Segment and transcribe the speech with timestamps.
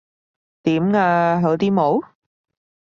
[0.63, 1.39] 點呀？
[1.43, 2.03] 好啲冇？